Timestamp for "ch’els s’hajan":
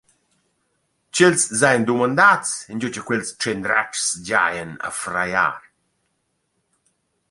1.13-1.85